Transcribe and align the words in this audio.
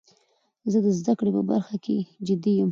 زه 0.71 0.77
د 0.85 0.87
زده 0.99 1.13
کړي 1.19 1.31
په 1.37 1.41
برخه 1.51 1.75
کښي 1.83 1.97
جدي 2.27 2.51
یم. 2.59 2.69